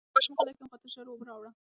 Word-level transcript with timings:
زه 0.03 0.05
به 0.07 0.11
ماشوم 0.15 0.35
غلی 0.39 0.53
کړم، 0.57 0.69
خو 0.71 0.77
ته 0.81 0.87
ژر 0.93 1.05
اوبه 1.09 1.25
راوړه. 1.29 1.49